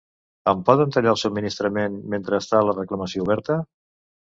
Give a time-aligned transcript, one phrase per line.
[0.53, 3.63] Em poden tallar el Subministrament mentre està la reclamació oberta?